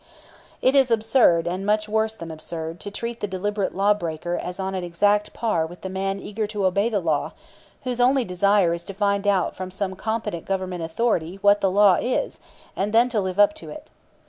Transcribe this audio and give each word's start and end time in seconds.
It 0.63 0.73
is 0.73 0.89
absurd, 0.89 1.45
and 1.47 1.63
much 1.63 1.87
worse 1.87 2.15
than 2.15 2.31
absurd, 2.31 2.79
to 2.79 2.89
treat 2.89 3.19
the 3.19 3.27
deliberate 3.27 3.75
lawbreaker 3.75 4.33
as 4.35 4.59
on 4.59 4.73
an 4.73 4.83
exact 4.83 5.31
par 5.31 5.67
with 5.67 5.81
the 5.81 5.91
man 5.91 6.19
eager 6.19 6.47
to 6.47 6.65
obey 6.65 6.89
the 6.89 6.99
law, 6.99 7.33
whose 7.83 7.99
only 8.01 8.25
desire 8.25 8.73
is 8.73 8.83
to 8.85 8.95
find 8.95 9.27
out 9.27 9.55
from 9.55 9.69
some 9.69 9.95
competent 9.95 10.45
Governmental 10.45 10.85
authority 10.87 11.35
what 11.43 11.61
the 11.61 11.69
law 11.69 11.99
is, 12.01 12.39
and 12.75 12.93
then 12.93 13.09
to 13.09 13.21
live 13.21 13.37
up 13.37 13.53
to 13.53 13.69
it. 13.69 13.91